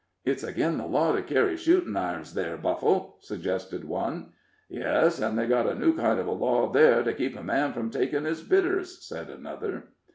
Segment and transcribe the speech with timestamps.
[0.25, 4.33] "It's agin the law to kerry shootin' irons there, Buffle," suggested one.
[4.67, 7.71] "Yes, an' they got a new kind uv a law there, to keep a man
[7.71, 9.89] from takin' his bitters," said another.